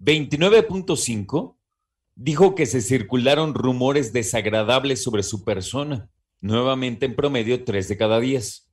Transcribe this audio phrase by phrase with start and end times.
[0.00, 1.56] 29.5
[2.14, 6.10] dijo que se circularon rumores desagradables sobre su persona.
[6.40, 8.68] Nuevamente en promedio 3 de cada 10.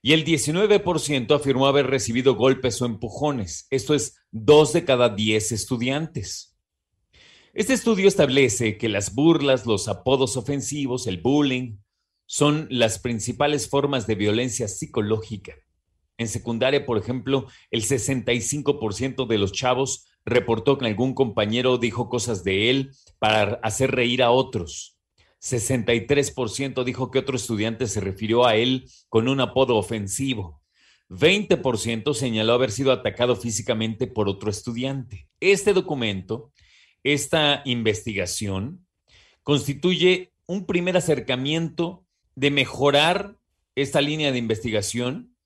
[0.00, 3.66] Y el 19% afirmó haber recibido golpes o empujones.
[3.70, 6.53] Esto es 2 de cada 10 estudiantes.
[7.54, 11.76] Este estudio establece que las burlas, los apodos ofensivos, el bullying,
[12.26, 15.54] son las principales formas de violencia psicológica.
[16.18, 22.42] En secundaria, por ejemplo, el 65% de los chavos reportó que algún compañero dijo cosas
[22.42, 24.98] de él para hacer reír a otros.
[25.40, 30.60] 63% dijo que otro estudiante se refirió a él con un apodo ofensivo.
[31.08, 35.28] 20% señaló haber sido atacado físicamente por otro estudiante.
[35.38, 36.50] Este documento
[37.04, 38.86] esta investigación
[39.42, 42.04] constituye un primer acercamiento
[42.34, 43.38] de mejorar
[43.76, 45.36] esta línea de investigación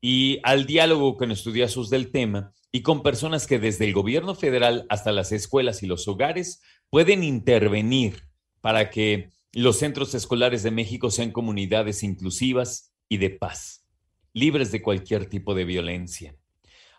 [0.00, 4.86] y al diálogo con estudiosos del tema y con personas que desde el gobierno federal
[4.88, 8.24] hasta las escuelas y los hogares pueden intervenir
[8.60, 13.84] para que los centros escolares de México sean comunidades inclusivas y de paz,
[14.32, 16.34] libres de cualquier tipo de violencia.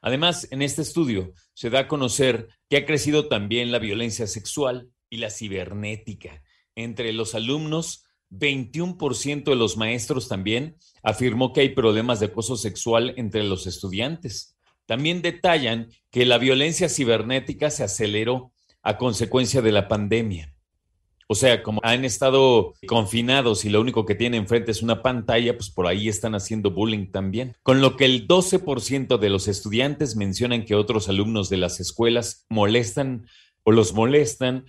[0.04, 4.90] Además, en este estudio se da a conocer que ha crecido también la violencia sexual
[5.10, 6.44] y la cibernética.
[6.76, 13.14] Entre los alumnos, 21% de los maestros también afirmó que hay problemas de acoso sexual
[13.16, 14.58] entre los estudiantes.
[14.86, 20.53] También detallan que la violencia cibernética se aceleró a consecuencia de la pandemia.
[21.34, 25.58] O sea, como han estado confinados y lo único que tienen enfrente es una pantalla,
[25.58, 27.58] pues por ahí están haciendo bullying también.
[27.64, 32.46] Con lo que el 12% de los estudiantes mencionan que otros alumnos de las escuelas
[32.50, 33.26] molestan
[33.64, 34.66] o los molestan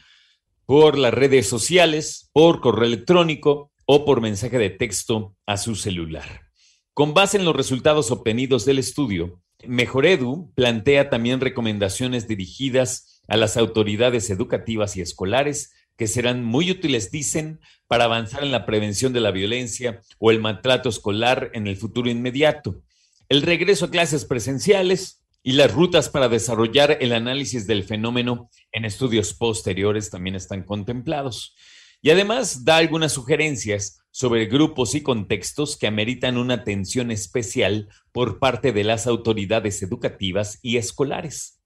[0.64, 6.48] por las redes sociales, por correo electrónico o por mensaje de texto a su celular.
[6.94, 13.58] Con base en los resultados obtenidos del estudio, Mejoredu plantea también recomendaciones dirigidas a las
[13.58, 19.20] autoridades educativas y escolares que serán muy útiles, dicen, para avanzar en la prevención de
[19.20, 22.82] la violencia o el maltrato escolar en el futuro inmediato.
[23.28, 28.84] El regreso a clases presenciales y las rutas para desarrollar el análisis del fenómeno en
[28.84, 31.54] estudios posteriores también están contemplados.
[32.02, 38.38] Y además da algunas sugerencias sobre grupos y contextos que ameritan una atención especial por
[38.38, 41.63] parte de las autoridades educativas y escolares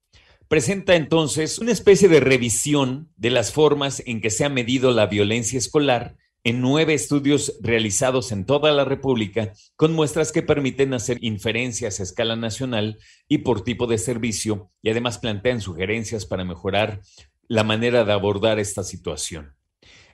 [0.49, 5.05] presenta entonces una especie de revisión de las formas en que se ha medido la
[5.05, 11.19] violencia escolar en nueve estudios realizados en toda la República, con muestras que permiten hacer
[11.21, 17.01] inferencias a escala nacional y por tipo de servicio, y además plantean sugerencias para mejorar
[17.47, 19.53] la manera de abordar esta situación.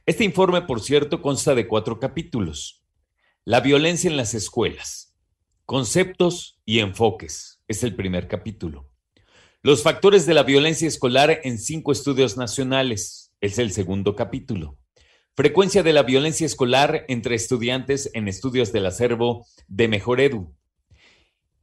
[0.05, 2.83] Este informe, por cierto, consta de cuatro capítulos.
[3.45, 5.15] La violencia en las escuelas,
[5.65, 8.94] conceptos y enfoques, es el primer capítulo.
[9.65, 13.33] Los factores de la violencia escolar en cinco estudios nacionales.
[13.41, 14.77] Es el segundo capítulo.
[15.35, 20.53] Frecuencia de la violencia escolar entre estudiantes en estudios del acervo de Mejor Edu.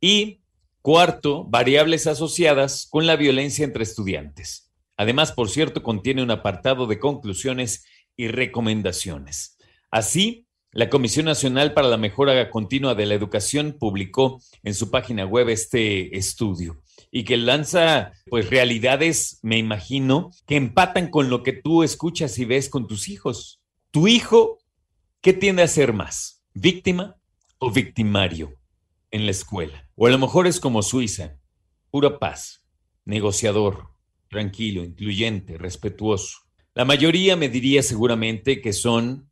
[0.00, 0.40] Y
[0.81, 4.72] cuarto, variables asociadas con la violencia entre estudiantes.
[4.96, 7.84] Además, por cierto, contiene un apartado de conclusiones
[8.16, 9.58] y recomendaciones.
[9.93, 15.25] Así, la Comisión Nacional para la Mejora Continua de la Educación publicó en su página
[15.25, 21.53] web este estudio y que lanza pues realidades, me imagino, que empatan con lo que
[21.53, 23.61] tú escuchas y ves con tus hijos.
[23.91, 24.59] Tu hijo,
[25.21, 26.43] ¿qué tiende a ser más?
[26.55, 27.17] ¿Víctima
[27.59, 28.59] o victimario
[29.11, 29.89] en la escuela?
[29.94, 31.39] O a lo mejor es como Suiza,
[31.91, 32.67] pura paz,
[33.05, 33.91] negociador,
[34.29, 36.38] tranquilo, incluyente, respetuoso.
[36.75, 39.31] La mayoría me diría seguramente que son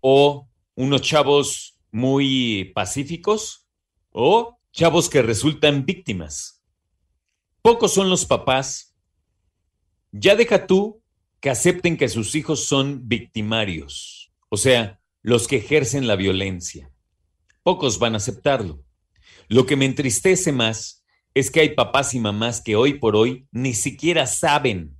[0.00, 3.66] o unos chavos muy pacíficos
[4.10, 6.55] o chavos que resultan víctimas.
[7.66, 8.96] Pocos son los papás.
[10.12, 11.02] Ya deja tú
[11.40, 16.92] que acepten que sus hijos son victimarios, o sea, los que ejercen la violencia.
[17.64, 18.84] Pocos van a aceptarlo.
[19.48, 21.04] Lo que me entristece más
[21.34, 24.96] es que hay papás y mamás que hoy por hoy ni siquiera saben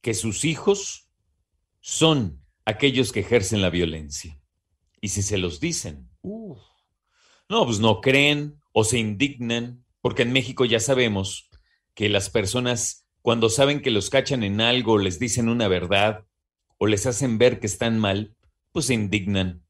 [0.00, 1.10] que sus hijos
[1.80, 4.40] son aquellos que ejercen la violencia.
[5.00, 10.64] Y si se los dicen, no, pues no creen o se indignan, porque en México
[10.66, 11.50] ya sabemos
[11.94, 16.26] que las personas cuando saben que los cachan en algo, les dicen una verdad
[16.76, 18.36] o les hacen ver que están mal,
[18.70, 19.64] pues se indignan.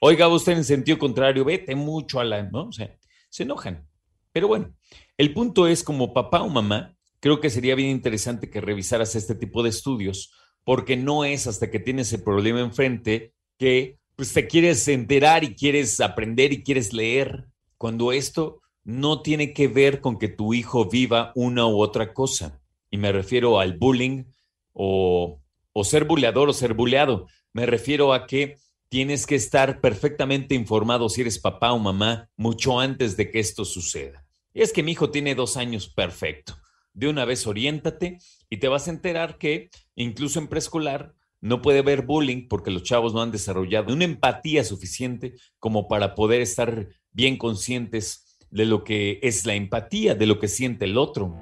[0.00, 2.68] Oiga, usted en sentido contrario, vete mucho a la, ¿no?
[2.68, 2.96] O sea,
[3.28, 3.86] se enojan.
[4.32, 4.74] Pero bueno,
[5.18, 9.34] el punto es como papá o mamá, creo que sería bien interesante que revisaras este
[9.34, 10.32] tipo de estudios,
[10.64, 15.54] porque no es hasta que tienes el problema enfrente que pues, te quieres enterar y
[15.54, 20.88] quieres aprender y quieres leer, cuando esto no tiene que ver con que tu hijo
[20.88, 22.60] viva una u otra cosa.
[22.90, 24.24] Y me refiero al bullying
[24.72, 25.40] o,
[25.82, 27.26] ser buleador o ser buleado.
[27.52, 28.56] Me refiero a que
[28.88, 33.64] tienes que estar perfectamente informado si eres papá o mamá mucho antes de que esto
[33.64, 34.24] suceda.
[34.52, 36.56] Es que mi hijo tiene dos años, perfecto.
[36.92, 41.80] De una vez oriéntate y te vas a enterar que incluso en preescolar no puede
[41.80, 46.88] haber bullying porque los chavos no han desarrollado una empatía suficiente como para poder estar
[47.12, 48.23] bien conscientes
[48.54, 51.34] de lo que es la empatía, de lo que siente el otro.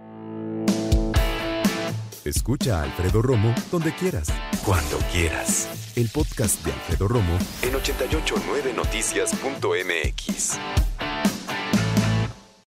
[2.25, 4.33] Escucha a Alfredo Romo donde quieras,
[4.65, 5.69] cuando quieras.
[5.95, 10.59] El podcast de Alfredo Romo en 889noticias.mx.